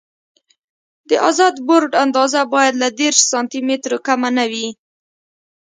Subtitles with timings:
[1.09, 4.67] د ازاد بورډ اندازه باید له دېرش سانتي مترو کمه نه وي